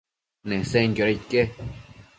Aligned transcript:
Nesenquioda 0.47 1.11
ique? 1.15 1.41